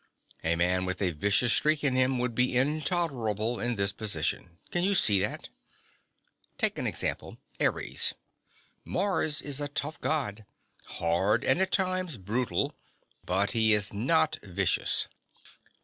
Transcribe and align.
"A 0.43 0.55
man 0.55 0.85
with 0.85 0.99
a 0.99 1.11
vicious 1.11 1.53
streak 1.53 1.83
in 1.83 1.95
him 1.95 2.17
would 2.17 2.33
be 2.33 2.57
intolerable 2.57 3.59
in 3.59 3.75
this 3.75 3.91
position. 3.91 4.57
Can 4.71 4.83
you 4.83 4.95
see 4.95 5.19
that? 5.19 5.49
Take 6.57 6.79
an 6.79 6.87
example: 6.87 7.37
Ares. 7.59 8.15
Mars 8.83 9.43
is 9.43 9.61
a 9.61 9.67
tough 9.67 10.01
God, 10.01 10.43
hard 10.85 11.43
and 11.43 11.61
at 11.61 11.69
times 11.71 12.17
brutal. 12.17 12.73
But 13.23 13.51
he 13.51 13.73
is 13.73 13.93
not 13.93 14.39
vicious." 14.41 15.07